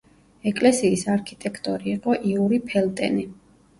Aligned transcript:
ეკლესიის 0.51 1.03
არქიტექტორი 1.17 1.93
იყო 1.99 2.17
იური 2.33 2.61
ფელტენი. 2.73 3.29